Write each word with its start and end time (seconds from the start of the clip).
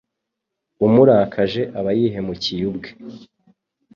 umurakaje 0.85 1.61
aba 1.79 1.91
yihemukiye 1.99 2.63
ubwe 2.71 2.89